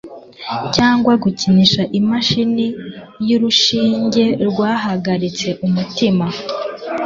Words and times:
Cyangwa 0.75 1.13
gukinisha 1.23 1.81
imashini 1.99 2.65
yurushinge 3.27 4.25
rwahagaritse 4.49 5.47
umutima 5.65 6.25